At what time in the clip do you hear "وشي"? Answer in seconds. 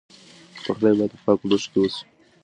1.81-2.03